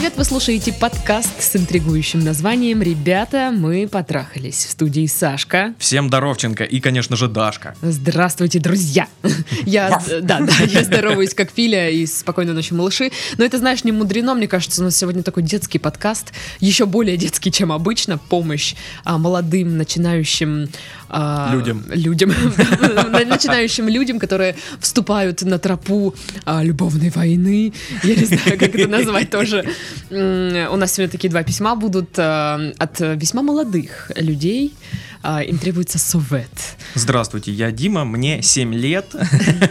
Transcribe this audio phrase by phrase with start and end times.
[0.00, 0.16] привет!
[0.16, 4.64] Вы слушаете подкаст с интригующим названием «Ребята, мы потрахались».
[4.64, 5.74] В студии Сашка.
[5.78, 7.76] Всем Доровченко и, конечно же, Дашка.
[7.82, 9.08] Здравствуйте, друзья!
[9.66, 13.10] Я, да, да, я здороваюсь как Филя и спокойной ночи, малыши.
[13.36, 17.18] Но это, знаешь, не мудрено, мне кажется, у нас сегодня такой детский подкаст, еще более
[17.18, 18.16] детский, чем обычно.
[18.16, 20.70] Помощь а, молодым, начинающим...
[21.12, 21.84] а, Людям.
[21.88, 22.30] Людям.
[23.28, 26.14] Начинающим людям, которые вступают на тропу
[26.44, 27.72] а, любовной войны.
[28.04, 29.64] Я не знаю, как это назвать тоже.
[30.10, 30.14] У
[30.76, 34.74] нас сегодня такие два письма будут а, от весьма молодых людей.
[35.22, 36.50] А, Им требуется совет.
[36.94, 39.06] Здравствуйте, я Дима, мне 7 лет.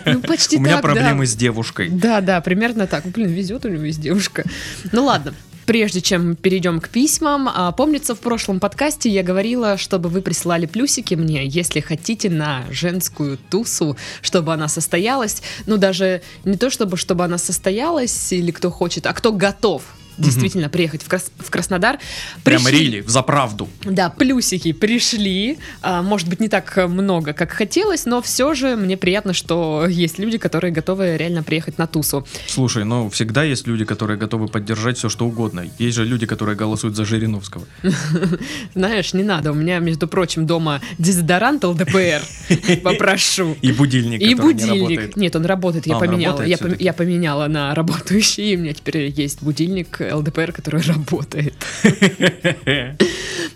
[0.06, 0.92] Ну, почти У меня так, да.
[0.94, 1.90] проблемы с девушкой.
[1.90, 3.06] Да, да, примерно так.
[3.06, 4.44] Блин, везет у него есть девушка.
[4.92, 5.34] Ну ладно.
[5.70, 10.66] Прежде чем перейдем к письмам, а, помнится, в прошлом подкасте я говорила, чтобы вы прислали
[10.66, 15.44] плюсики мне, если хотите, на женскую тусу, чтобы она состоялась.
[15.68, 19.84] Ну, даже не то, чтобы, чтобы она состоялась, или кто хочет, а кто готов
[20.20, 21.98] действительно приехать в, Крас- в Краснодар.
[22.44, 23.68] Прям Пришли- рили, за правду.
[23.84, 25.58] да, плюсики пришли.
[25.82, 30.20] А, может быть, не так много, как хотелось, но все же мне приятно, что есть
[30.20, 32.28] люди, которые готовы реально приехать на тусу.
[32.48, 35.66] Слушай, ну всегда есть люди, которые готовы поддержать все, что угодно.
[35.80, 37.66] Есть же люди, которые голосуют за Жириновского.
[38.76, 39.52] Знаешь, не надо.
[39.52, 42.22] У меня, между прочим, дома дезодорант ЛДПР.
[42.84, 43.56] Попрошу.
[43.62, 45.16] И будильник, И не будильник.
[45.16, 45.88] Нет, он работает.
[45.88, 46.42] Я А, поменяла.
[46.44, 46.84] Я, пом- всё-таки?
[46.84, 48.56] я поменяла на работающий.
[48.56, 51.54] У меня теперь есть будильник ЛДПР, который работает.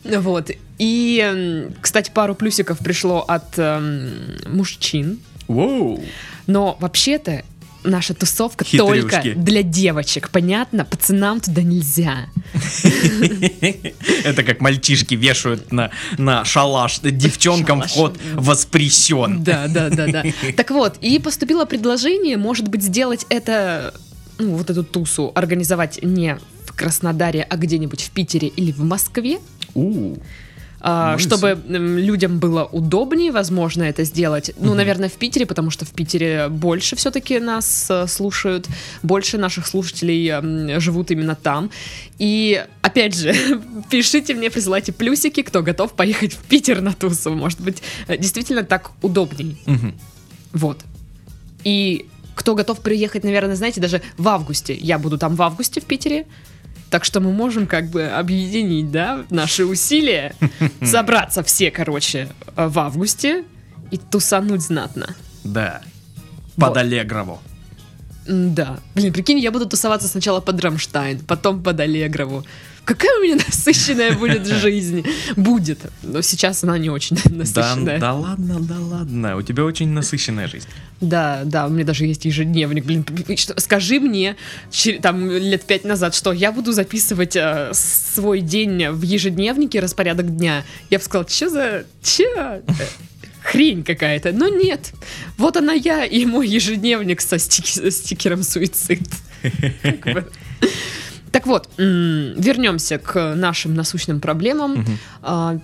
[0.04, 0.52] Вот.
[0.80, 5.20] И, м, кстати, пару плюсиков пришло от эм, мужчин.
[5.48, 7.44] Но вообще-то
[7.84, 9.02] наша тусовка Хитрюшки.
[9.02, 10.86] только для девочек, понятно?
[10.86, 12.28] Пацанам туда нельзя.
[14.24, 17.00] Это как мальчишки вешают на, на шалаш.
[17.00, 19.44] Девчонкам вход воспрещен.
[19.44, 20.24] Да, да, да, да.
[20.56, 23.94] Так вот, и поступило предложение, может быть, сделать это,
[24.40, 29.40] ну, вот эту тусу организовать не в Краснодаре, а где-нибудь в Питере или в Москве,
[29.76, 30.16] У,
[30.86, 34.52] а, чтобы людям было удобнее, возможно, это сделать.
[34.60, 38.68] Ну, наверное, в Питере, потому что в Питере больше все-таки нас э, слушают,
[39.02, 41.72] больше наших слушателей живут именно там.
[42.20, 43.34] И, опять же,
[43.90, 47.34] пишите мне, присылайте плюсики, кто готов поехать в Питер на тусу.
[47.34, 49.58] Может быть, э, действительно так удобней.
[50.52, 50.82] Вот.
[51.64, 54.74] И кто готов приехать, наверное, знаете, даже в августе.
[54.74, 56.26] Я буду там в августе в Питере.
[56.90, 60.36] Так что мы можем как бы объединить, да, наши усилия,
[60.84, 63.46] собраться все, короче, э, в августе
[63.90, 65.16] и тусануть знатно.
[65.44, 65.82] Да.
[66.56, 66.68] Вот.
[66.68, 67.40] Под Аллегрову.
[68.28, 68.80] М, Да.
[68.96, 72.44] Блин, прикинь, я буду тусоваться сначала под Рамштайн, потом под Аллегрову.
[72.86, 75.06] Какая у меня насыщенная будет жизнь?
[75.38, 75.80] Будет.
[76.02, 78.00] Но сейчас она не очень Да, насыщенная.
[78.00, 79.38] да ладно, да ладно.
[79.38, 80.68] У тебя очень насыщенная жизнь.
[81.00, 82.84] Да, да, у меня даже есть ежедневник.
[82.86, 83.06] Блин,
[83.38, 84.36] что- скажи мне
[85.02, 90.64] там лет пять назад, что я буду записывать э, свой день в ежедневнике, распорядок дня.
[90.90, 91.86] Я бы сказала, что за...
[92.02, 92.24] Че?
[92.36, 92.62] Э,
[93.44, 94.32] Хрень какая-то.
[94.32, 94.94] Но нет.
[95.38, 99.02] Вот она я и мой ежедневник со стики- стикером суицид.
[101.34, 104.86] Так вот, вернемся к нашим насущным проблемам.
[105.22, 105.58] А,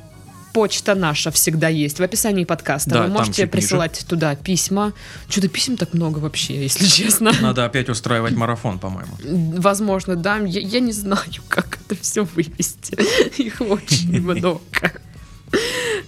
[0.52, 2.90] Почта наша всегда есть в описании подкаста.
[2.90, 3.52] Да, Вы можете чуть ниже.
[3.52, 4.94] присылать туда письма.
[5.30, 7.32] Что-то писем так много вообще, если честно.
[7.40, 9.12] Надо опять устраивать марафон, по-моему.
[9.62, 10.38] Возможно, да.
[10.40, 12.98] Я, я не знаю, как это все вывести.
[13.40, 14.60] Их очень много.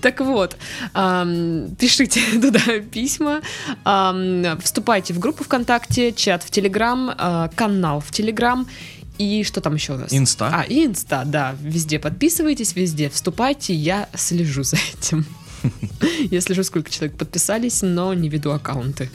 [0.02, 0.58] Так вот,
[0.94, 3.42] ам, пишите туда письма,
[3.84, 8.68] ам, вступайте в группу ВКонтакте, чат в Телеграм, а, канал в Телеграм
[9.18, 10.14] и что там еще у нас?
[10.14, 10.50] Инста.
[10.52, 11.56] А, и Инста, да.
[11.62, 15.26] Везде подписывайтесь, везде вступайте, я слежу за этим.
[16.32, 19.12] Я слежу, сколько человек подписались, но не веду аккаунты.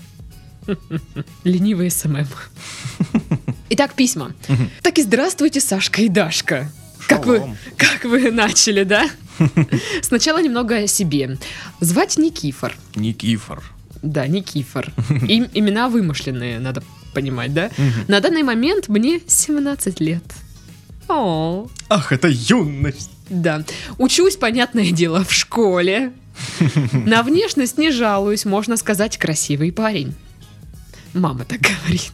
[1.45, 2.27] Ленивый SMM.
[3.71, 4.33] Итак, письма.
[4.83, 6.71] Так и здравствуйте, Сашка и Дашка.
[7.09, 9.09] Как вы, как вы начали, да?
[10.03, 11.39] Сначала немного о себе.
[11.81, 12.75] Звать Никифор.
[12.95, 13.63] Никифор.
[14.03, 14.93] Да, Никифор.
[15.29, 16.83] Им, имена вымышленные, надо
[17.17, 17.71] понимать, да?
[17.79, 18.05] Мгм.
[18.09, 20.23] На данный момент мне 17 лет.
[21.09, 23.11] О, Ах, это юность.
[23.31, 23.65] да.
[23.99, 26.13] Учусь, понятное дело, в школе.
[26.93, 30.15] На внешность не жалуюсь, можно сказать, красивый парень.
[31.15, 32.13] Мама так говорит.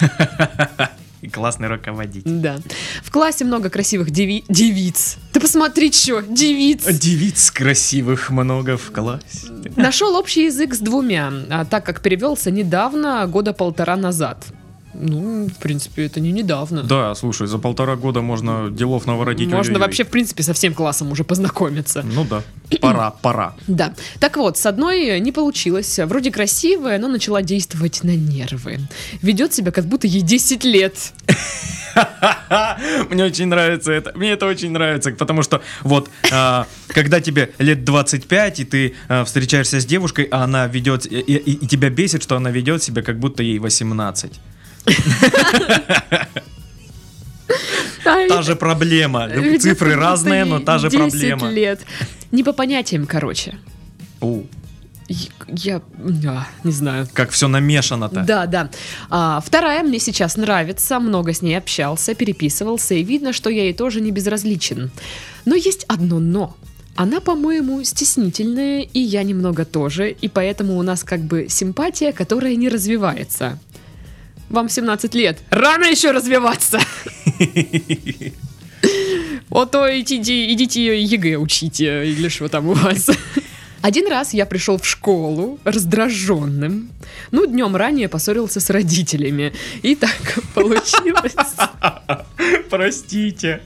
[1.22, 2.30] И классный руководитель.
[2.30, 2.58] Да.
[3.02, 5.16] В классе много красивых деви- девиц.
[5.32, 6.84] Ты посмотри, что, девиц.
[6.86, 9.48] Девиц красивых много в классе.
[9.76, 14.44] Нашел общий язык с двумя, а так как перевелся недавно, года полтора назад.
[14.92, 16.82] Ну, в принципе, это не недавно.
[16.82, 19.46] Да, слушай, за полтора года можно делов наворотить.
[19.48, 19.80] Можно ой-ой-ой.
[19.80, 22.02] вообще, в принципе, со всем классом уже познакомиться.
[22.02, 22.42] Ну да,
[22.80, 23.54] пора, пора.
[23.68, 23.94] Да.
[24.18, 25.98] Так вот, с одной не получилось.
[26.04, 28.80] Вроде красивая, но начала действовать на нервы.
[29.22, 31.12] Ведет себя, как будто ей 10 лет.
[33.10, 34.12] Мне очень нравится это.
[34.16, 39.24] Мне это очень нравится, потому что вот, а, когда тебе лет 25, и ты а,
[39.24, 43.02] встречаешься с девушкой, а она ведет, и, и- и тебя бесит, что она ведет себя,
[43.02, 44.40] как будто ей 18.
[48.28, 49.28] Та же проблема.
[49.58, 51.50] Цифры разные, но та же 10 проблема.
[51.50, 51.80] лет.
[52.32, 53.58] Не по понятиям, короче.
[54.20, 54.42] У,
[55.08, 55.80] Я,
[56.22, 57.08] я- а, не знаю.
[57.12, 58.20] как все намешано-то.
[58.22, 58.70] Да, да.
[59.08, 63.72] А, вторая мне сейчас нравится, много с ней общался, переписывался, и видно, что я ей
[63.74, 64.90] тоже не безразличен.
[65.44, 66.56] Но есть одно но.
[66.96, 72.54] Она, по-моему, стеснительная, и я немного тоже, и поэтому у нас как бы симпатия, которая
[72.56, 73.58] не развивается.
[74.50, 75.38] Вам 17 лет.
[75.50, 76.80] Рано еще развиваться.
[79.50, 83.10] О, то идите, идите ЕГЭ учите, или что там у вас.
[83.82, 86.90] Один раз я пришел в школу раздраженным.
[87.30, 89.52] Ну, днем ранее поссорился с родителями.
[89.82, 90.16] И так
[90.54, 91.34] получилось.
[92.68, 93.60] Простите.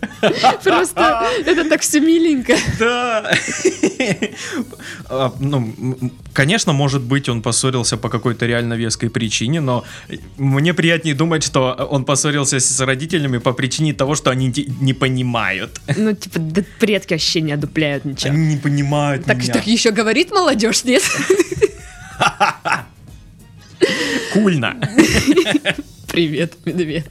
[0.63, 2.55] Просто это так все миленько.
[2.79, 3.31] Да.
[5.09, 5.75] А, Ну,
[6.33, 9.85] конечно, может быть, он поссорился по какой-то реально веской причине, но
[10.37, 15.81] мне приятнее думать, что он поссорился с родителями по причине того, что они не понимают.
[15.97, 16.41] Ну, типа,
[16.79, 18.33] предки вообще не одупляют ничего.
[18.33, 21.03] Они не понимают Так, так еще говорит молодежь, нет?
[24.35, 24.77] Кульно.
[26.09, 27.07] Привет, медведь.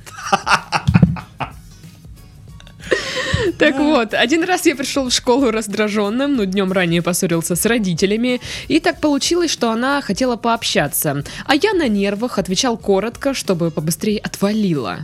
[3.58, 8.42] Так вот, один раз я пришел в школу раздраженным, ну, днем ранее поссорился с родителями,
[8.68, 14.20] и так получилось, что она хотела пообщаться, а я на нервах отвечал коротко, чтобы побыстрее
[14.20, 15.00] отвалила.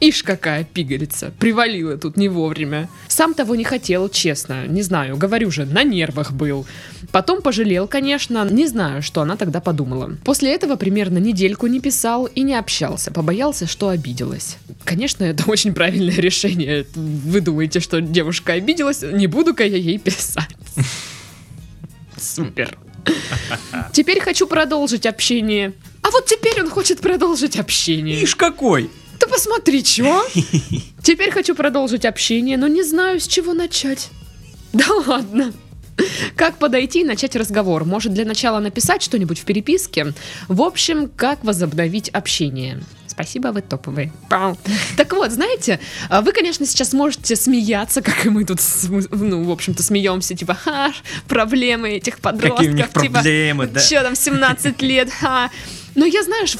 [0.00, 2.88] Ишь какая пигалица, привалила тут не вовремя.
[3.08, 6.66] Сам того не хотел, честно, не знаю, говорю же, на нервах был.
[7.12, 10.16] Потом пожалел, конечно, не знаю, что она тогда подумала.
[10.24, 14.56] После этого примерно недельку не писал и не общался, побоялся, что обиделась.
[14.84, 16.86] Конечно, это очень правильное решение.
[16.94, 20.48] Вы думаете, что девушка обиделась, не буду-ка я ей писать.
[22.20, 22.76] Супер.
[23.92, 25.72] Теперь хочу продолжить общение.
[26.02, 28.22] А вот теперь он хочет продолжить общение.
[28.22, 28.90] Ишь какой.
[29.24, 30.22] Ты посмотри, чё?
[31.02, 34.10] Теперь хочу продолжить общение, но не знаю, с чего начать.
[34.74, 35.52] Да ладно.
[36.36, 37.84] Как подойти и начать разговор?
[37.84, 40.12] Может, для начала написать что-нибудь в переписке?
[40.48, 42.82] В общем, как возобновить общение?
[43.06, 44.12] Спасибо, вы топовые.
[44.28, 44.58] Пау.
[44.96, 45.80] Так вот, знаете,
[46.10, 48.58] а вы, конечно, сейчас можете смеяться, как и мы тут,
[49.10, 50.92] ну, в общем-то, смеемся, типа, ха,
[51.28, 52.58] проблемы этих подростков.
[52.58, 53.80] Какие у них типа, проблемы, да.
[53.80, 55.50] Че там, 17 лет, ха.
[55.94, 56.56] Но я, знаешь,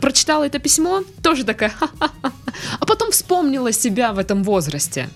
[0.00, 1.72] прочитала это письмо, тоже такая.
[2.78, 5.08] А потом вспомнила себя в этом возрасте.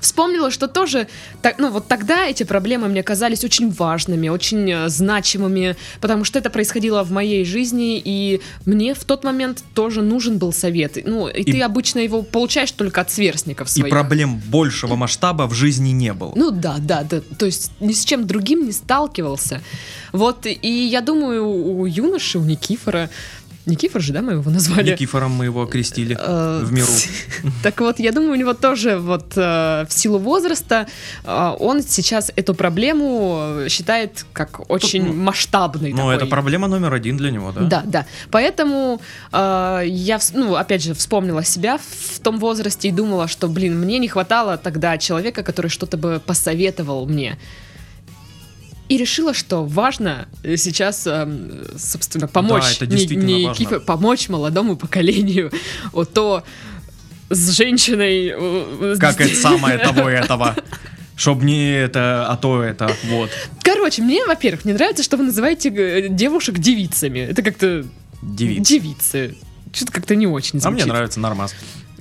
[0.00, 1.08] Вспомнила, что тоже,
[1.42, 6.38] так, ну вот тогда эти проблемы мне казались очень важными, очень э, значимыми, потому что
[6.38, 10.98] это происходило в моей жизни, и мне в тот момент тоже нужен был совет.
[11.04, 13.90] Ну, и, И- ты обычно его получаешь только от сверстников И своих.
[13.92, 16.32] проблем большего масштаба в жизни не было.
[16.36, 17.20] Ну да, да, да.
[17.38, 19.60] То есть ни с чем другим не сталкивался.
[20.12, 23.10] Вот, и я думаю, у юноши, у Никифора,
[23.66, 24.92] Никифор же, да, мы его назвали?
[24.92, 26.88] Никифором мы его окрестили Э, в миру.
[27.62, 30.86] Так вот, я думаю, у него тоже вот э, в силу возраста
[31.24, 35.92] э, он сейчас эту проблему считает как очень масштабной.
[35.92, 37.60] Ну, это проблема номер один для него, да?
[37.60, 38.06] Да, да.
[38.30, 39.00] Поэтому
[39.32, 44.08] я, ну, опять же, вспомнила себя в том возрасте и думала, что, блин, мне не
[44.08, 47.38] хватало тогда человека, который что-то бы посоветовал мне.
[48.88, 53.64] И решила, что важно э, сейчас, эм, собственно, помочь, Да, не- не важно.
[53.64, 55.52] Кифе- помочь молодому поколению.
[55.92, 56.42] Вот то
[57.28, 58.32] с женщиной...
[58.34, 60.56] э, с- Как это самое того и этого.
[61.16, 63.28] Чтоб не это, а то это, вот.
[63.62, 67.18] Короче, мне, во-первых, не нравится, что вы называете э, девушек девицами.
[67.18, 67.84] Это как-то
[68.22, 68.66] Девиц.
[68.66, 69.36] девицы.
[69.72, 70.86] Что-то как-то не очень А мне звучит.
[70.86, 71.54] нравится нормас.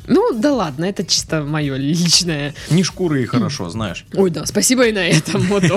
[0.07, 2.53] Ну, да ладно, это чисто мое личное.
[2.69, 4.05] Не шкуры и хорошо, знаешь.
[4.13, 5.41] Ой, да, спасибо и на этом.
[5.47, 5.63] Вот.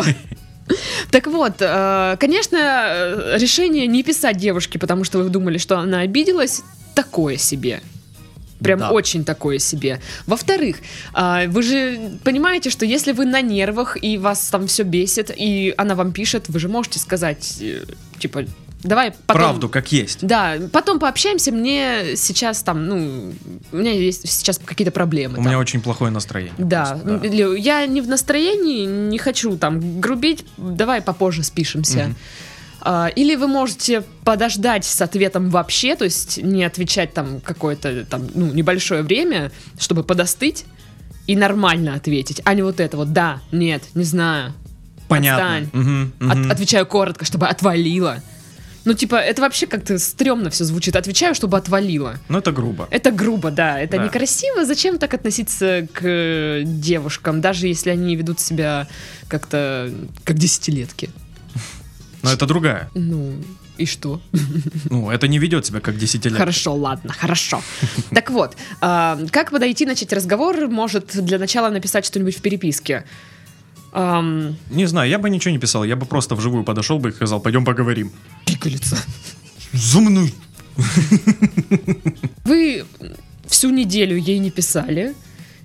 [1.11, 6.63] Так вот, э, конечно, решение не писать девушке, потому что вы думали, что она обиделась,
[6.95, 7.81] такое себе.
[8.63, 8.91] Прям Да.
[8.91, 10.01] очень такое себе.
[10.27, 10.77] Во-вторых,
[11.15, 15.73] а, вы же понимаете, что если вы на нервах и вас там все бесит, и
[15.79, 17.85] она вам пишет, вы же можете сказать, э,
[18.19, 18.45] типа,
[18.83, 19.43] давай потом...
[19.43, 20.27] Правду, как есть.
[20.27, 23.33] Да, потом пообщаемся, мне сейчас там, ну,
[23.73, 25.35] у меня есть сейчас какие-то проблемы.
[25.35, 25.47] У там.
[25.47, 26.55] меня очень плохое настроение.
[26.59, 32.15] Да, просто, Или я не в настроении, не хочу там грубить, давай попозже спишемся.
[32.83, 38.27] А, Или вы можете подождать с ответом вообще, то есть не отвечать там какое-то там,
[38.35, 40.65] ну, небольшое время, чтобы подостыть
[41.27, 44.55] и нормально ответить, а не вот это вот «да», «нет», «не знаю»,
[45.11, 45.57] Понятно.
[45.57, 45.71] Отстань.
[45.73, 48.23] Мгм, От- отвечаю коротко, чтобы отвалило.
[48.85, 50.97] Ну, типа, это вообще как-то стрёмно все звучит.
[50.97, 52.17] Отвечаю, чтобы отвалило.
[52.29, 52.89] Ну, это грубо.
[52.91, 54.05] Это грубо, да, это Да.
[54.05, 54.65] некрасиво.
[54.65, 58.89] Зачем так относиться к э, девушкам, даже если они ведут себя
[59.29, 59.93] как-то
[60.25, 61.11] как десятилетки?
[62.23, 62.91] Но это другая.
[62.95, 63.35] Ну,
[63.77, 64.21] и что?
[64.91, 66.39] Ну, это не ведет себя как десятилетие.
[66.39, 67.63] Хорошо, ладно, хорошо.
[68.15, 70.69] Так вот, а, как подойти, начать разговор?
[70.69, 73.05] Может, для начала написать что-нибудь в переписке.
[73.93, 77.13] Ам, Не знаю, я бы ничего не писал, я бы просто вживую подошел бы и
[77.13, 78.13] сказал, пойдем поговорим.
[78.47, 78.97] пигалица.
[79.73, 80.33] За мной.
[82.45, 82.85] Вы
[83.47, 85.15] всю неделю ей не писали.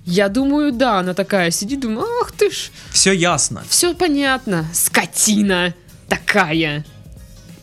[0.04, 3.64] Я думаю, да, она такая сидит, думаю, ах ты ж, Все ясно.
[3.68, 5.74] все понятно, скотина
[6.08, 6.84] такая.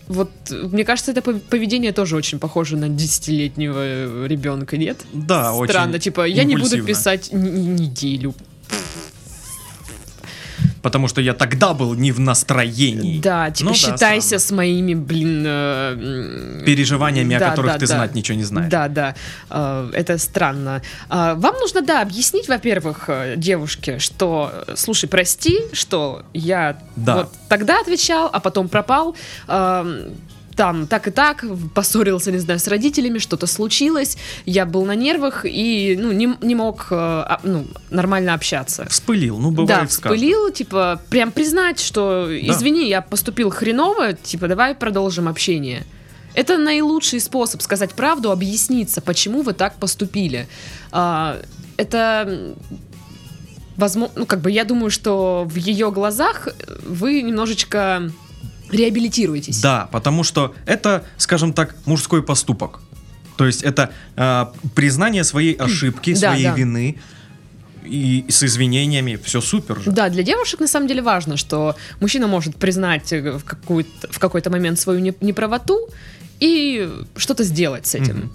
[0.09, 4.97] Вот, мне кажется, это пов- поведение тоже очень похоже на десятилетнего ребенка, нет?
[5.13, 8.35] Да, очень Странно, типа, я не буду писать неделю.
[10.83, 13.19] Потому что я тогда был не в настроении.
[13.19, 14.39] Да, типа, Ну да, считайся странно.
[14.39, 15.43] с моими, блин...
[15.47, 17.95] э, Переживаниями, Да, о которых да, ты да.
[17.95, 18.69] знать ничего не знаешь.
[18.69, 19.15] Да, да,
[19.49, 20.81] э, это странно.
[21.09, 27.15] А, Вам нужно, да, объяснить, во-первых, э, девушке, что, э, слушай, прости, что я Да.
[27.15, 29.15] вот тогда отвечал, а потом пропал.
[29.47, 30.11] эм,
[30.55, 35.45] Там так и так, поссорился, не знаю, с родителями, что-то случилось, я был на нервах
[35.45, 38.85] и ну, не, не мог э, а, ну, нормально общаться.
[38.89, 44.75] Вспылил, ну бывает Да, вспылил, типа, прям признать, что, извини, я поступил хреново, типа, давай
[44.75, 45.85] продолжим общение.
[46.35, 50.47] Это наилучший способ сказать правду, объясниться, почему вы так поступили.
[50.91, 51.39] А,
[51.77, 52.55] это,
[53.77, 56.49] возможно, ну, как бы, я думаю, что в ее глазах
[56.85, 58.11] вы немножечко
[58.73, 59.61] реабилитируетесь.
[59.61, 62.79] Да, потому что это, скажем так, мужской поступок.
[63.37, 66.53] То есть это а, признание своей ошибки, Да, своей да.
[66.55, 66.97] вины
[67.83, 69.19] и с извинениями.
[69.23, 69.91] Все супер же.
[69.91, 74.19] Да, для девушек на самом деле важно, что мужчина может признать э, в, какую-то- в
[74.19, 75.89] какой-то момент свою не- неправоту
[76.39, 78.17] и что-то сделать с этим.
[78.17, 78.31] Мгм.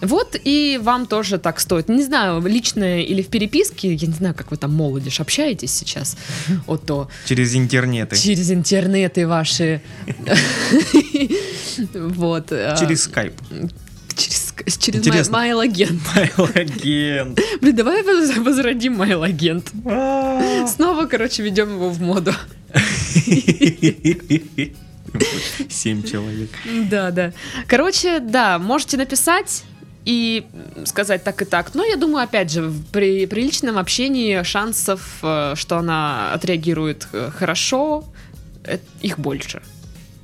[0.00, 1.88] Вот и вам тоже так стоит.
[1.88, 6.16] Не знаю, лично или в переписке, я не знаю, как вы там молодежь общаетесь сейчас,
[6.66, 8.16] вот то Через интернеты.
[8.16, 9.80] через интернеты ваши.
[11.94, 12.52] Вот.
[12.52, 13.34] а, Через скайп.
[14.16, 15.36] через через Интересно.
[15.36, 16.00] Mail-агент.
[16.54, 17.40] Агент.
[17.60, 19.70] Блин, давай воз- возродим Mail-агент.
[19.84, 20.66] А.
[20.66, 22.32] Снова, короче, ведем его в моду.
[25.68, 26.50] Семь человек.
[26.90, 27.32] Да, да.
[27.66, 29.62] Короче, да, можете написать
[30.08, 30.46] и
[30.86, 31.74] сказать так и так.
[31.74, 38.04] Но я думаю, опять же, при приличном общении шансов, э, что она отреагирует э, хорошо,
[38.64, 39.60] э, их больше.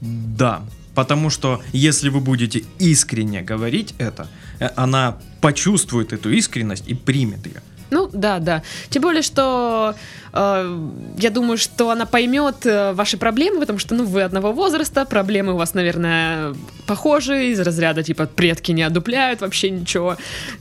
[0.00, 0.62] Да,
[0.94, 4.26] потому что если вы будете искренне говорить это,
[4.74, 7.60] она почувствует эту искренность и примет ее.
[7.90, 8.62] Ну, да, да.
[8.90, 9.94] Тем более, что
[10.32, 10.78] э,
[11.18, 15.52] я думаю, что она поймет э, ваши проблемы, потому что, ну, вы одного возраста, проблемы
[15.52, 16.54] у вас, наверное,
[16.86, 20.16] похожие, из разряда, типа, предки не одупляют вообще ничего,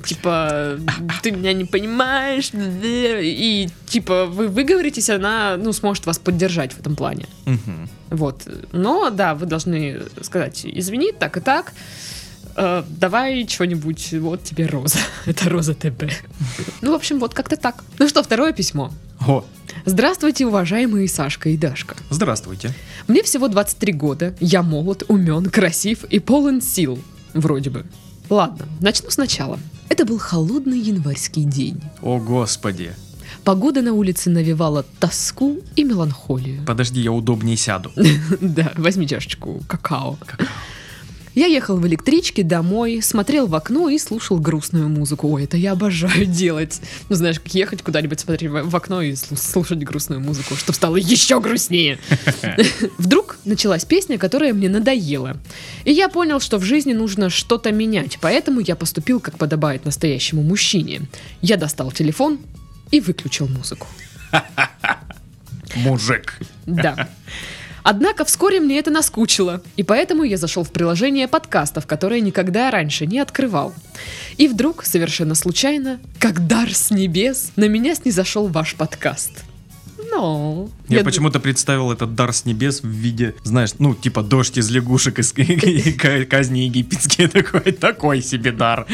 [0.05, 0.77] типа,
[1.21, 6.95] ты меня не понимаешь, и, типа, вы выговоритесь, она, ну, сможет вас поддержать в этом
[6.95, 7.25] плане.
[7.45, 7.89] Мгм.
[8.09, 8.47] Вот.
[8.71, 11.73] Но, да, вы должны сказать, извини, так и так,
[12.55, 14.99] э, давай что-нибудь, вот тебе роза.
[15.25, 16.03] Это роза ТБ.
[16.81, 17.83] Ну, в общем, вот как-то так.
[17.99, 18.91] Ну что, второе письмо.
[19.27, 19.43] О,
[19.85, 21.95] Здравствуйте, уважаемые Сашка и Дашка.
[22.09, 22.73] здравствуйте.
[23.07, 26.99] Мне всего 23 года, я молод, умен, красив и полон сил.
[27.33, 27.85] Вроде бы.
[28.29, 29.59] Ладно, начну сначала.
[29.89, 31.81] Это был холодный январский день.
[32.01, 32.93] О, господи.
[33.43, 36.63] Погода на улице навевала тоску и меланхолию.
[36.65, 37.91] Подожди, я удобнее сяду.
[38.41, 40.17] Да, возьми чашечку какао.
[41.35, 45.27] Я ехал в электричке домой, смотрел в окно и слушал грустную музыку.
[45.29, 46.79] Ой, это я обожаю делать.
[47.09, 50.97] Ну, знаешь, как ехать куда-нибудь, смотреть в окно и слу- слушать грустную музыку, чтобы стало
[50.97, 51.97] еще грустнее.
[52.97, 55.37] Вдруг началась песня, которая мне надоела.
[55.85, 60.43] И я понял, что в жизни нужно что-то менять, поэтому я поступил, как подобает настоящему
[60.43, 61.01] мужчине.
[61.41, 62.39] Я достал телефон
[62.91, 63.87] и выключил музыку.
[65.75, 66.39] Мужик.
[66.65, 67.09] Да.
[67.83, 73.05] Однако вскоре мне это наскучило, и поэтому я зашел в приложение подкастов, которое никогда раньше
[73.05, 73.73] не открывал.
[74.37, 79.43] И вдруг, совершенно случайно, как дар с небес, на меня снизошел ваш подкаст.
[80.11, 84.57] Ну, Я, д- почему-то представил этот дар с небес в виде, знаешь, ну, типа дождь
[84.57, 85.33] из лягушек из
[86.27, 87.27] казни египетские.
[87.33, 88.85] Такой, такой себе дар.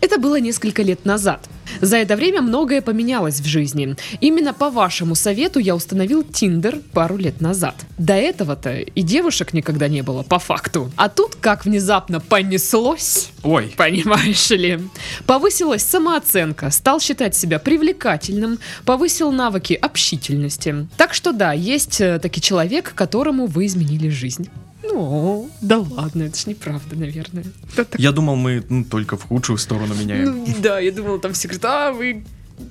[0.00, 1.48] Это было несколько лет назад.
[1.80, 3.96] За это время многое поменялось в жизни.
[4.20, 7.74] Именно по вашему совету я установил Тиндер пару лет назад.
[7.98, 10.90] До этого-то и девушек никогда не было, по факту.
[10.96, 14.78] А тут как внезапно понеслось, Ой, понимаешь ли.
[15.26, 20.86] Повысилась самооценка, стал считать себя привлекательным, повысил навыки общительности.
[20.96, 24.48] Так что да, есть э, таки человек, которому вы изменили жизнь.
[24.82, 27.44] Ну, да ладно, это ж неправда, наверное.
[27.76, 30.44] Так- я думал, мы ну, только в худшую сторону меняем.
[30.44, 32.24] Ну, да, я думала, там говорят, а вы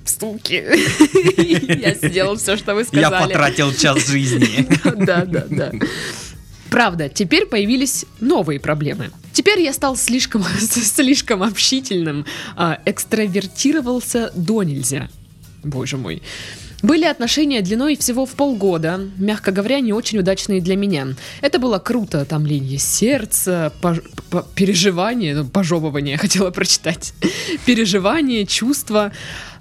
[0.04, 0.64] стуки.
[1.82, 3.26] Я сделал все, что вы Я сказали.
[3.32, 4.68] потратил час жизни.
[5.04, 5.72] Да, да, да.
[6.70, 9.10] Правда, теперь появились новые проблемы.
[9.32, 12.24] Теперь я стал слишком, слишком общительным,
[12.56, 15.10] а, экстравертировался до нельзя.
[15.62, 16.22] Боже мой.
[16.82, 21.06] Были отношения длиной всего в полгода, мягко говоря, не очень удачные для меня.
[21.40, 27.14] Это было круто, там линии сердца, пож- п- переживания, ну, пожевывание хотела прочитать,
[27.66, 29.12] переживания, чувства.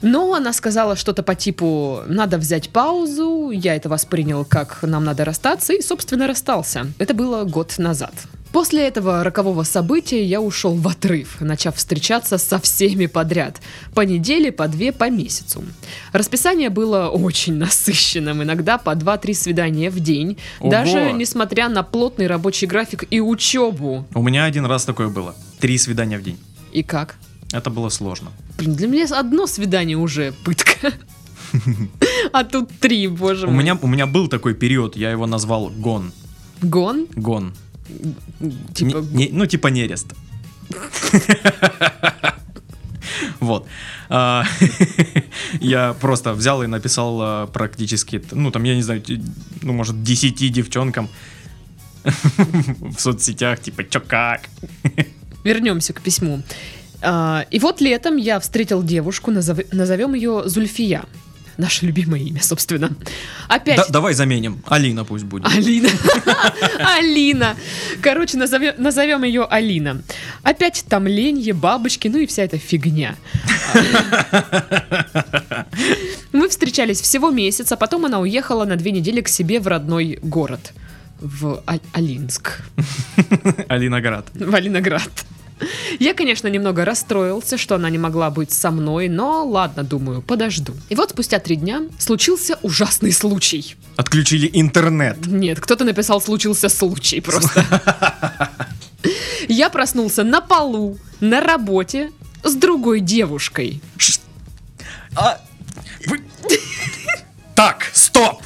[0.02, 5.24] Но она сказала что-то по типу «надо взять паузу», я это воспринял как «нам надо
[5.24, 6.88] расстаться» и, собственно, расстался.
[6.98, 8.14] Это было год назад.
[8.52, 13.62] После этого рокового события я ушел в отрыв, начав встречаться со всеми подряд.
[13.94, 15.64] По неделе, по две, по месяцу.
[16.12, 20.70] Расписание было очень насыщенным, иногда по 2-3 свидания в день, Ого!
[20.70, 24.06] даже несмотря на плотный рабочий график и учебу.
[24.14, 25.34] У меня один раз такое было.
[25.60, 26.38] Три свидания в день.
[26.74, 27.16] И как?
[27.54, 28.32] Это было сложно.
[28.58, 30.92] Блин, для меня одно свидание уже пытка.
[32.32, 33.64] А тут три, боже У мой.
[33.64, 36.14] меня, у меня был такой период, я его назвал гон.
[36.62, 37.08] Гон?
[37.16, 37.54] Гон.
[38.74, 40.08] Типа, Не- не- ну, типа нерест.
[43.40, 43.68] Вот.
[44.10, 44.44] А,
[45.62, 49.02] Я просто взял и написал а, практически, ну, там, я не знаю,
[49.62, 51.10] ну, может, 10 девчонкам
[52.04, 54.42] в соцсетях, типа, чё как?
[55.44, 56.42] вернемся к письму.
[57.02, 61.04] А, И вот летом я встретил девушку, назов- назовем ее Зульфия.
[61.58, 62.92] Наше любимое имя, собственно.
[63.48, 64.62] Опять Да- Давай заменим.
[64.68, 65.46] Алина пусть будет.
[65.46, 65.90] Алина.
[66.98, 67.56] Алина.
[68.02, 70.02] Короче, назовем, ее Алина.
[70.44, 73.16] Опять там ленье, бабочки, ну и вся эта фигня.
[76.32, 80.20] Мы встречались всего месяц, а потом она уехала на две недели к себе в родной
[80.22, 80.74] город.
[81.20, 82.62] В А- Алинск.
[83.68, 84.28] Алиноград.
[84.34, 85.10] В Алиноград.
[86.00, 90.74] Я, конечно, немного расстроился, что она не могла быть со мной, но ладно, думаю, подожду.
[90.90, 93.76] И вот спустя три дня случился ужасный случай.
[93.96, 95.26] Отключили интернет.
[95.28, 97.66] Нет, кто-то написал «случился случай» просто.
[99.48, 102.12] Я проснулся на полу, на работе,
[102.44, 103.82] с другой девушкой.
[105.16, 105.40] А,
[106.08, 106.22] вы-
[107.56, 108.42] Так, стоп!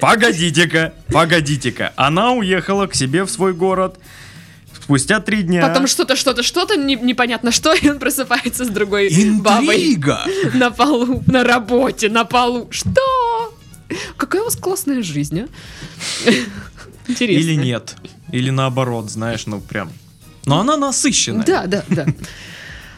[0.00, 1.92] Погодите-ка, погодите-ка.
[1.96, 3.98] Она уехала к себе в свой город
[4.86, 5.66] спустя три дня.
[5.66, 10.20] Потом что-то, что-то, что-то, не- непонятно что, и он просыпается с другой бабой Интрига!
[10.54, 12.68] на полу, на работе, на полу.
[12.70, 13.52] Что?
[14.16, 15.48] Какая у вас классная жизнь, а?
[17.08, 17.40] Интересно.
[17.40, 17.96] Или нет.
[18.30, 19.90] Или наоборот, знаешь, ну прям.
[20.44, 21.44] Но она насыщенная.
[21.44, 22.06] Да, да, да.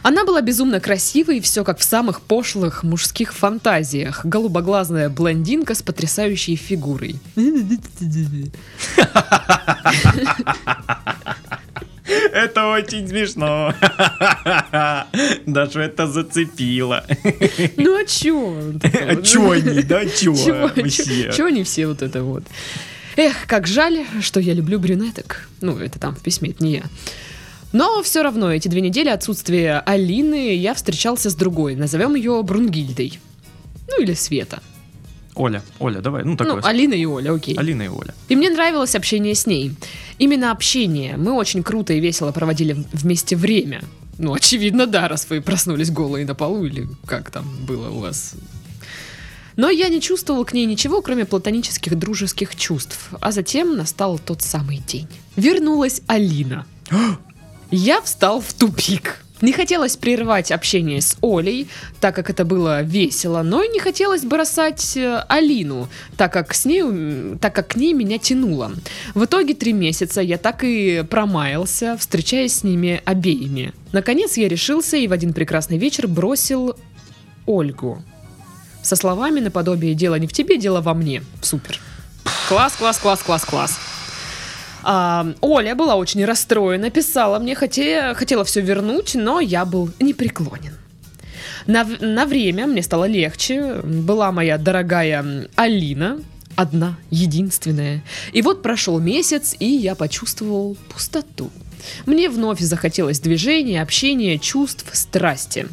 [0.03, 4.23] Она была безумно красивой, и все как в самых пошлых мужских фантазиях.
[4.23, 7.15] Голубоглазная блондинка с потрясающей фигурой.
[12.33, 13.73] Это очень смешно.
[15.45, 17.05] Даже это зацепило.
[17.77, 18.55] Ну а чё?
[18.83, 20.33] А чё они, да, чё
[21.31, 22.43] Чё, они все вот это вот?
[23.15, 25.49] Эх, как жаль, что я люблю брюнеток.
[25.61, 26.83] Ну, это там в письме, это не я.
[27.73, 31.75] Но все равно эти две недели отсутствия Алины я встречался с другой.
[31.75, 33.19] Назовем ее Брунгильдой.
[33.87, 34.61] Ну или Света.
[35.39, 36.61] Оля, Оля, давай, ну Ну, такое.
[36.63, 37.55] Алина и Оля, окей.
[37.55, 38.13] Алина и Оля.
[38.27, 39.71] И мне нравилось общение с ней.
[40.17, 41.15] Именно общение.
[41.15, 43.81] Мы очень круто и весело проводили вместе время.
[44.17, 48.33] Ну, очевидно, да, раз вы проснулись голые на полу, или как там было у вас.
[49.55, 53.09] Но я не чувствовал к ней ничего, кроме платонических дружеских чувств.
[53.21, 55.07] А затем настал тот самый день.
[55.37, 56.65] Вернулась Алина.
[57.71, 59.23] Я встал в тупик.
[59.41, 61.69] Не хотелось прерывать общение с Олей,
[62.01, 66.65] так как это было весело, но и не хотелось бросать э, Алину, так как, с
[66.65, 66.83] ней,
[67.39, 68.71] так как к ней меня тянуло.
[69.15, 73.73] В итоге три месяца я так и промаялся, встречаясь с ними обеими.
[73.93, 76.75] Наконец я решился и в один прекрасный вечер бросил
[77.45, 78.03] Ольгу.
[78.81, 81.23] Со словами наподобие «дело не в тебе, дело во мне».
[81.41, 81.79] Супер.
[82.49, 83.79] Класс, класс, класс, класс, класс.
[84.83, 90.77] А, Оля была очень расстроена, писала мне, хотя, хотела все вернуть, но я был непреклонен.
[91.67, 93.81] На, на время мне стало легче.
[93.83, 96.19] Была моя дорогая Алина,
[96.55, 98.03] одна, единственная.
[98.33, 101.51] И вот прошел месяц, и я почувствовал пустоту.
[102.05, 105.67] Мне вновь захотелось движения, общения, чувств, страсти.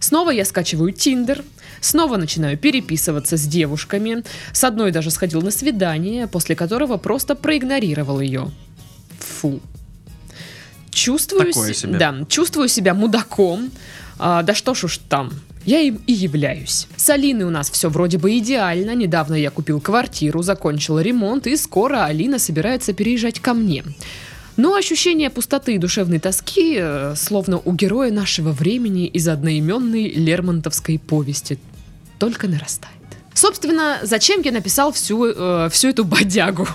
[0.00, 1.44] Снова я скачиваю Тиндер,
[1.80, 4.22] снова начинаю переписываться с девушками.
[4.52, 8.50] С одной даже сходил на свидание, после которого просто проигнорировал ее.
[9.18, 9.60] Фу.
[10.90, 11.98] Чувствую, Такое се- себе.
[11.98, 13.70] да, чувствую себя мудаком.
[14.18, 15.30] А, да что ж уж там.
[15.64, 16.88] Я им и являюсь.
[16.96, 18.94] С Алиной у нас все вроде бы идеально.
[18.94, 23.84] Недавно я купил квартиру, закончил ремонт, и скоро Алина собирается переезжать ко мне.
[24.58, 30.98] Но ощущение пустоты и душевной тоски, э, словно у героя нашего времени из одноименной Лермонтовской
[30.98, 31.60] повести,
[32.18, 32.92] только нарастает.
[33.32, 36.66] Собственно, зачем я написал всю, э, всю эту бодягу?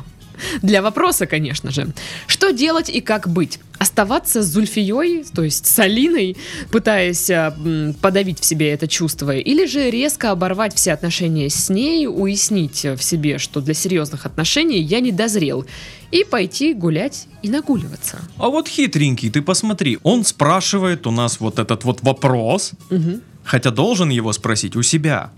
[0.62, 1.88] Для вопроса, конечно же.
[2.28, 3.60] Что делать и как быть?
[3.80, 6.38] Оставаться с Зульфией, то есть с Алиной,
[6.72, 12.08] пытаясь м, подавить в себе это чувство, или же резко оборвать все отношения с ней,
[12.08, 15.65] уяснить э, в себе, что для серьезных отношений я не дозрел,
[16.12, 18.19] и пойти гулять и нагуливаться.
[18.38, 23.22] А вот хитренький, ты посмотри, он спрашивает у нас вот этот вот вопрос, Мгм.
[23.43, 25.32] хотя должен его спросить у себя.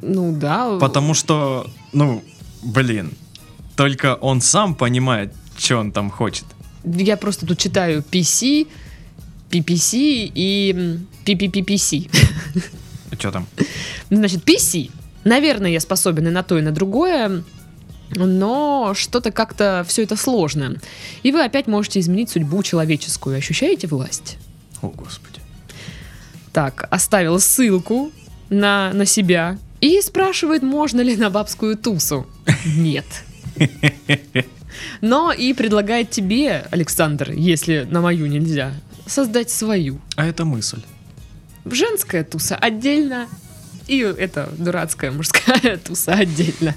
[0.00, 0.78] Ну да.
[0.80, 2.22] Потому что, ну,
[2.62, 3.12] блин,
[3.76, 6.44] только он сам понимает, что он там хочет.
[6.84, 8.66] Я просто тут читаю PC,
[9.50, 12.10] PPC и PPPPC.
[13.18, 13.46] Что там?
[14.10, 14.90] Значит, PC.
[15.24, 17.44] Наверное, я способен и на то, и на другое,
[18.10, 20.76] но что-то как-то все это сложно.
[21.22, 23.36] И вы опять можете изменить судьбу человеческую.
[23.36, 24.38] Ощущаете власть?
[24.80, 25.40] О, господи.
[26.52, 28.10] Так, оставил ссылку
[28.50, 32.26] на, на себя и спрашивает, можно ли на бабскую тусу.
[32.64, 33.06] Нет.
[35.00, 38.72] Но и предлагает тебе, Александр, если на мою нельзя,
[39.06, 40.00] создать свою.
[40.16, 40.82] А это мысль.
[41.64, 43.28] Женская туса отдельно,
[43.86, 46.74] и это дурацкая мужская туса отдельно.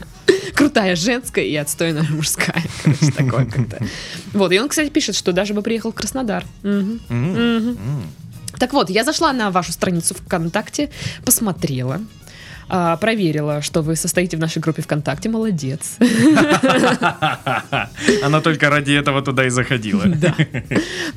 [0.54, 2.64] Крутая женская и отстойная мужская.
[2.84, 3.86] Короче, такое как-то.
[4.34, 6.46] Вот, и он, кстати, пишет, что даже бы приехал в Краснодар.
[8.58, 10.90] Так вот, я зашла на вашу страницу ВКонтакте,
[11.26, 12.02] посмотрела,
[12.70, 15.30] а, проверила, что вы состоите в нашей группе ВКонтакте.
[15.30, 15.98] Молодец.
[18.24, 20.04] Она только ради этого туда и заходила.
[20.16, 20.34] Да.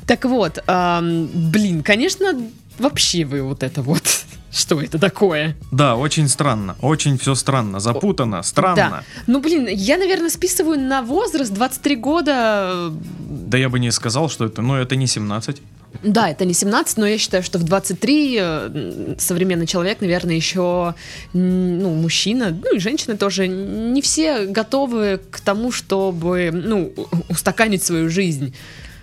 [0.05, 2.33] Так вот, блин, конечно,
[2.77, 4.03] вообще вы вот это вот.
[4.51, 5.55] Что это такое?
[5.71, 6.75] Да, очень странно.
[6.81, 7.79] Очень все странно.
[7.79, 8.75] Запутано, странно.
[8.75, 9.03] Да.
[9.27, 12.91] Ну, блин, я, наверное, списываю на возраст 23 года.
[13.19, 15.61] Да я бы не сказал, что это, ну, это не 17.
[16.03, 20.95] Да, это не 17, но я считаю, что в 23 э, современный человек, наверное, еще,
[21.33, 26.93] ну, мужчина, ну и женщины тоже, не все готовы к тому, чтобы, ну,
[27.27, 28.53] устаканить свою жизнь.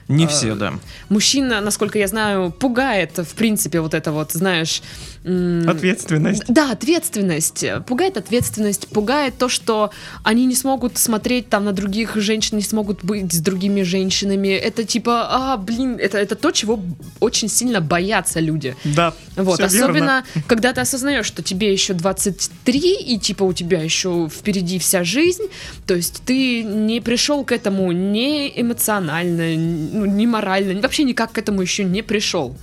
[0.09, 0.75] Не А, все, да.
[1.09, 4.83] Мужчина, насколько я знаю, пугает, в принципе, вот это вот, знаешь...
[5.27, 6.45] Ответственность.
[6.47, 7.65] Да, ответственность.
[7.87, 9.91] Пугает ответственность, пугает то, что
[10.23, 14.49] они не смогут смотреть там на других женщин, не смогут быть с другими женщинами.
[14.49, 16.81] Это типа, а, блин, это, это то, чего
[17.19, 18.77] очень сильно боятся люди.
[18.85, 19.15] Да.
[19.35, 20.45] Вот, особенно, верно.
[20.47, 25.45] когда ты осознаешь, что тебе еще 23, и типа у тебя еще впереди вся жизнь,
[25.87, 31.39] то есть ты не пришел к этому не эмоционально, ну, не морально, вообще никак к
[31.39, 32.57] этому еще не пришел.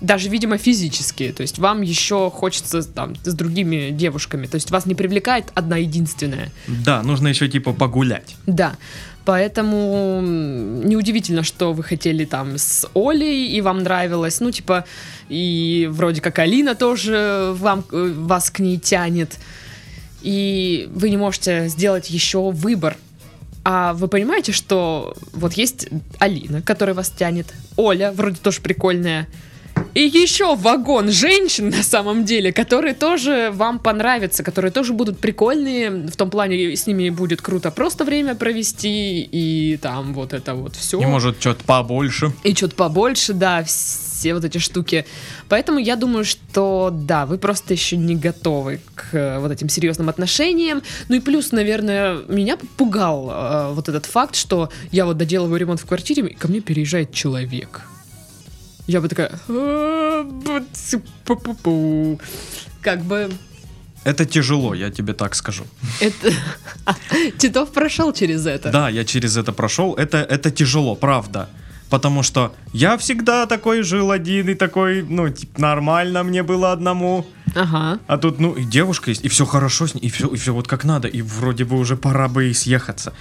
[0.00, 1.32] Даже, видимо, физически.
[1.36, 4.46] То есть вам еще хочется там с другими девушками.
[4.46, 6.50] То есть вас не привлекает одна единственная.
[6.66, 8.36] Да, нужно еще типа погулять.
[8.46, 8.76] Да.
[9.24, 14.40] Поэтому неудивительно, что вы хотели там с Олей, и вам нравилось.
[14.40, 14.86] Ну, типа,
[15.28, 19.36] и вроде как Алина тоже вам, э, вас к ней тянет.
[20.22, 22.96] И вы не можете сделать еще выбор.
[23.64, 29.28] А вы понимаете, что вот есть Алина, которая вас тянет, Оля, вроде тоже прикольная,
[29.94, 35.90] и еще вагон женщин на самом деле, которые тоже вам понравятся, которые тоже будут прикольные,
[35.90, 40.76] в том плане с ними будет круто просто время провести, и там вот это вот
[40.76, 41.00] все.
[41.00, 42.32] И может что-то побольше.
[42.44, 45.04] И что-то побольше, да, все вот эти штуки.
[45.48, 50.08] Поэтому я думаю, что да, вы просто еще не готовы к э, вот этим серьезным
[50.08, 50.82] отношениям.
[51.08, 55.80] Ну и плюс, наверное, меня пугал э, вот этот факт, что я вот доделываю ремонт
[55.80, 57.82] в квартире, и ко мне переезжает человек.
[58.88, 59.30] Я бы такая...
[59.48, 62.18] «А, бц, пу-пу-пу».
[62.80, 63.30] Как бы...
[64.04, 65.64] Это тяжело, я тебе так скажу.
[66.00, 66.32] Это...
[67.38, 68.70] Титов прошел через это.
[68.70, 69.94] Да, я через это прошел.
[69.94, 71.50] Это, это тяжело, правда.
[71.90, 77.26] Потому что я всегда такой жил один и такой, ну, типа, нормально мне было одному.
[77.54, 77.98] Ага.
[78.06, 80.54] А тут, ну, и девушка есть, и все хорошо с ней, и все, и все
[80.54, 83.12] вот как надо, и вроде бы уже пора бы и съехаться.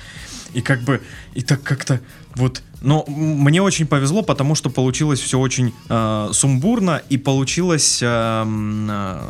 [0.57, 1.01] И как бы,
[1.35, 1.99] и так как-то
[2.35, 8.07] вот, но мне очень повезло, потому что получилось все очень э, сумбурно, и получилось, э,
[8.07, 9.21] э,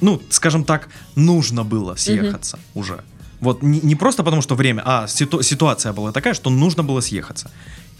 [0.00, 3.02] ну, скажем так, нужно было съехаться уже.
[3.40, 7.00] Вот не, не просто потому, что время, а ситу- ситуация была такая, что нужно было
[7.00, 7.50] съехаться.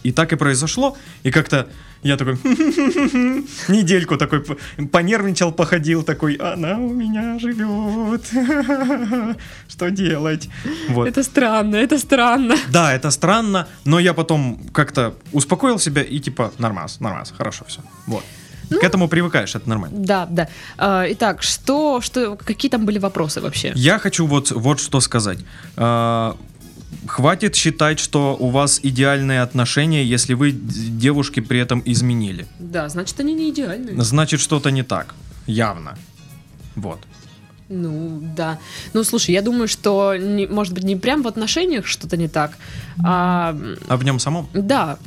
[0.05, 0.97] И так и произошло.
[1.25, 1.67] И как-то
[2.03, 2.35] я такой
[3.69, 4.45] недельку такой
[4.93, 8.27] понервничал, походил, такой, она у меня живет.
[9.69, 10.49] Что делать?
[10.91, 11.09] Вот.
[11.09, 12.57] Это странно, это странно.
[12.71, 17.81] Да, это странно, но я потом как-то успокоил себя и типа нормас, нормас, хорошо все.
[18.07, 18.25] Вот.
[18.71, 19.97] Ну, К этому привыкаешь, это нормально.
[19.99, 20.49] Да, да.
[20.77, 23.73] А, итак, что, что, какие там были вопросы вообще?
[23.75, 25.39] Я хочу вот, вот что сказать.
[27.07, 32.47] Хватит считать, что у вас идеальные отношения, если вы девушке при этом изменили.
[32.59, 34.03] Да, значит, они не идеальные.
[34.03, 35.15] Значит, что-то не так.
[35.47, 35.97] Явно.
[36.77, 37.01] Вот.
[37.69, 38.59] Ну, да.
[38.93, 42.57] Ну, слушай, я думаю, что, не- может быть, не прям в отношениях что-то не так,
[43.03, 43.57] а,
[43.89, 44.49] А в нем самом?
[44.53, 44.99] да.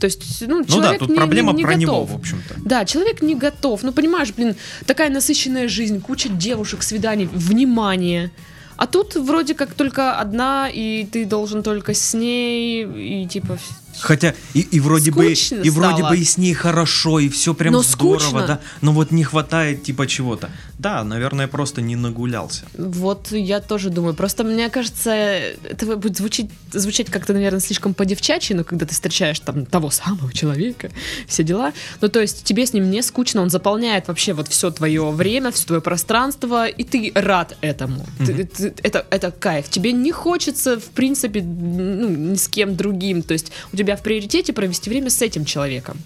[0.00, 2.10] То есть, ну, Ну да, человек тут не, проблема не- не про него, готов.
[2.10, 2.54] в общем-то.
[2.64, 3.82] Да, человек не готов.
[3.84, 4.56] Ну, понимаешь, блин,
[4.86, 8.32] такая насыщенная жизнь, куча девушек, свиданий, внимание.
[8.76, 12.84] А тут вроде как только одна, и ты должен только с ней,
[13.22, 13.58] и типа...
[14.00, 16.08] Хотя и, и вроде бы и вроде стало.
[16.10, 18.46] бы и с ней хорошо, и все прям Но здорово, скучно.
[18.46, 18.60] да.
[18.80, 20.50] Но вот не хватает типа чего-то.
[20.80, 22.64] Да, наверное, просто не нагулялся.
[22.76, 24.14] Вот я тоже думаю.
[24.14, 29.38] Просто мне кажется, это будет звучить, звучать как-то, наверное, слишком по-девчачьи, но когда ты встречаешь
[29.38, 30.90] там того самого человека,
[31.28, 31.72] все дела.
[32.00, 35.52] Ну, то есть тебе с ним не скучно, он заполняет вообще вот все твое время,
[35.52, 38.04] все твое пространство, и ты рад этому.
[38.18, 39.68] Ты- ты- это, это кайф.
[39.68, 43.22] Тебе не хочется, в принципе, ну, ни с кем другим.
[43.22, 45.98] То есть у тебя в приоритете провести время с этим человеком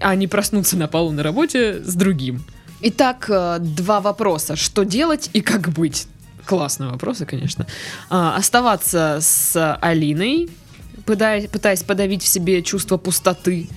[0.00, 2.44] а не проснуться на полу на работе с другим.
[2.80, 4.56] Итак, э, два вопроса.
[4.56, 6.06] Что делать и как быть?
[6.44, 7.66] Классные вопросы, конечно.
[8.10, 10.50] А, Оставаться с Алиной,
[11.06, 13.68] пытаясь, пытаясь подавить в себе чувство пустоты,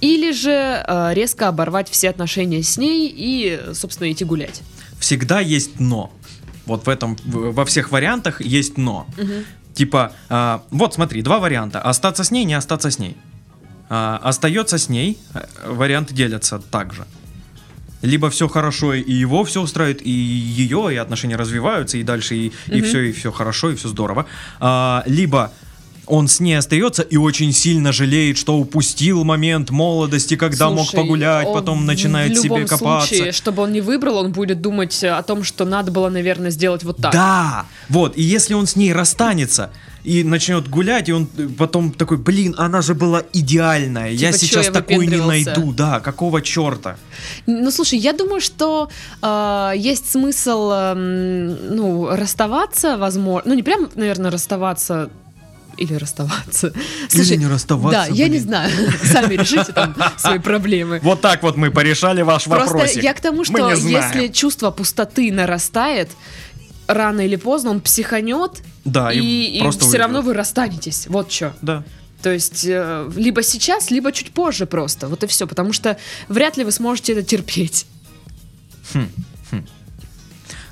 [0.00, 4.62] или же э, резко оборвать все отношения с ней и, собственно, идти гулять.
[4.98, 6.12] Всегда есть но.
[6.68, 9.06] Вот в этом во всех вариантах есть но.
[9.74, 13.16] Типа, а, вот смотри, два варианта: остаться с ней, не остаться с ней.
[13.88, 17.06] А, остается с ней, э, варианты делятся также.
[18.02, 22.52] Либо все хорошо, и его все устраивает, и ее, и отношения развиваются, и дальше, и,
[22.66, 24.26] и все, и все хорошо, и все здорово.
[24.60, 25.52] А, либо
[26.08, 30.96] он с ней остается и очень сильно жалеет, что упустил момент молодости, когда мог Слушай,
[30.96, 33.14] погулять, он потом начинает в себе любом копаться.
[33.14, 36.84] Случае, чтобы он не выбрал, он будет думать о том, что надо было, наверное, сделать
[36.84, 37.12] вот так.
[37.12, 39.70] Да, вот, и если он с ней расстанется
[40.04, 44.38] и начнет гулять, и он э, потом такой, блин, она же была идеальная, я Типа,
[44.38, 46.96] чё сейчас я такой не выпендривался?» найду, да, какого черта?
[47.46, 48.88] Ну, слушай, я думаю, что
[49.20, 55.10] э, есть смысл, эм, ну, расставаться, возможно, ну, не прям, наверное, расставаться
[55.78, 56.72] или расставаться.
[57.08, 58.42] Слушай, не расставаться, Да, я не блин.
[58.42, 58.70] знаю.
[59.04, 61.00] Сами решите там свои проблемы.
[61.02, 63.02] Вот так вот мы порешали ваш Просто вопросик.
[63.02, 66.10] я к тому, что если чувство пустоты нарастает,
[66.86, 71.06] рано или поздно он психанет, Да, и и, просто все равно вы расстанетесь.
[71.08, 71.54] Вот что.
[71.62, 71.84] Да.
[72.22, 75.06] То есть э, либо сейчас, либо чуть позже просто.
[75.06, 75.46] Вот и все.
[75.46, 75.96] Потому что
[76.28, 77.86] вряд ли вы сможете это терпеть.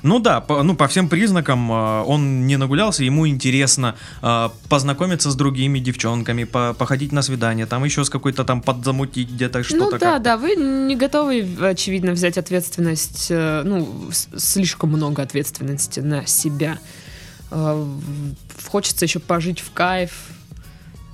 [0.07, 5.29] Ну да, по, ну по всем признакам э, он не нагулялся, ему интересно э, познакомиться
[5.29, 9.83] с другими девчонками, по- походить на свидание, там еще с какой-то там подзамутить где-то что-то.
[9.83, 10.19] ну да, как-то.
[10.19, 16.79] да, вы не готовы, очевидно, взять ответственность, э, ну, слишком много ответственности на себя.
[18.65, 20.11] Хочется еще пожить в кайф,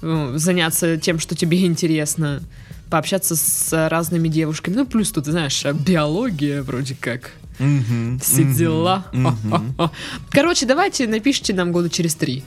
[0.01, 2.41] заняться тем, что тебе интересно,
[2.89, 4.75] пообщаться с разными девушками.
[4.75, 7.31] Ну, плюс тут, знаешь, биология вроде как.
[7.59, 9.05] Мгм, Все мгм, дела.
[9.13, 9.75] мгм.
[10.31, 12.43] Короче, давайте напишите нам года через три.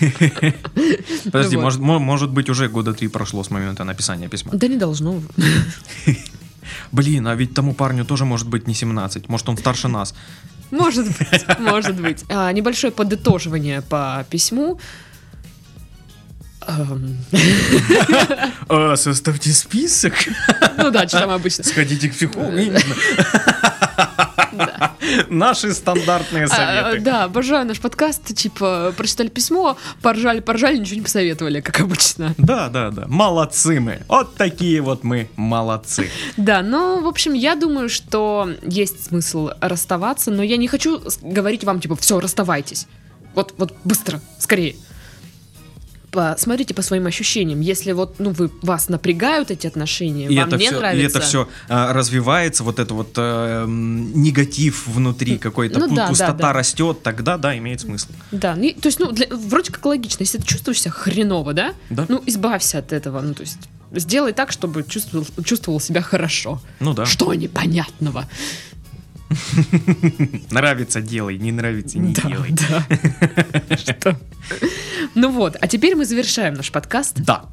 [1.24, 1.62] Подожди, Вот.
[1.62, 4.52] может, мо- может быть уже года три прошло с момента написания письма.
[4.54, 5.20] Да не должно.
[6.92, 10.14] Блин, а ведь тому парню тоже может быть не 17, может он старше нас.
[10.70, 12.24] Может быть, может быть.
[12.28, 14.78] А, небольшое подытоживание по письму.
[16.66, 17.16] Эм,
[18.68, 20.12] А, составьте список.
[20.76, 21.64] Ну да, что там обычно.
[21.64, 22.52] Сходите к психологу.
[25.28, 27.00] Наши стандартные А, советы.
[27.00, 28.34] Да, обожаю наш подкаст.
[28.34, 32.34] Типа, прочитали письмо, поржали, поржали, ничего не посоветовали, как обычно.
[32.38, 33.04] Да, да, да.
[33.08, 34.02] Молодцы мы.
[34.08, 36.10] Вот такие вот мы молодцы.
[36.36, 41.64] Да, ну, в общем, я думаю, что есть смысл расставаться, но я не хочу говорить
[41.64, 42.86] вам, типа, все, расставайтесь.
[43.34, 44.76] Вот, вот быстро, скорее.
[46.10, 47.60] Посмотрите по своим ощущениям.
[47.60, 51.18] Если вот, ну, вы, вас напрягают эти отношения, И вам это, не все, и нравится.
[51.18, 56.32] это все развивается, вот это вот м, негатив внутри какой-то, Ну пу- да, да, пустота
[56.34, 56.52] да.
[56.54, 58.08] растет, тогда да, имеет смысл.
[58.32, 60.22] Да, ну, и- то есть, ну, для- вроде как логично.
[60.22, 61.74] Если ты чувствуешь себя хреново, да?
[61.90, 62.06] Да.
[62.08, 63.20] Ну, избавься от этого.
[63.20, 63.58] Ну, то есть,
[63.92, 66.60] сделай так, чтобы чувствовал, чувствовал себя хорошо.
[66.80, 67.04] Ну да.
[67.04, 68.26] Что непонятного?
[70.50, 72.50] Нравится делай, не нравится не Да, делай.
[72.50, 73.76] да.
[73.76, 74.18] Что?
[75.14, 77.16] Ну вот, а теперь мы завершаем наш подкаст.
[77.16, 77.44] Да.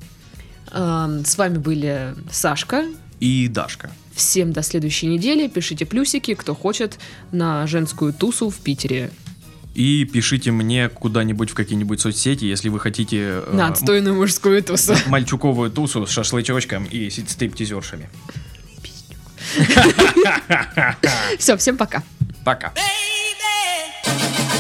[0.72, 2.86] Эм, С вами были Сашка.
[3.20, 3.90] И Дашка.
[4.14, 5.48] Всем до следующей недели.
[5.48, 7.00] Пишите плюсики, кто хочет,
[7.32, 9.12] на женскую тусу в Питере.
[9.74, 14.96] И пишите мне куда-нибудь в какие-нибудь соцсети, если вы хотите э, На отстойную мужскую тусу.
[15.08, 18.10] мальчуковую тусу с шашлычочком и стриптизершами.
[21.38, 22.04] Все, всем пока.
[22.44, 22.74] Пока.
[22.74, 24.55] Baby,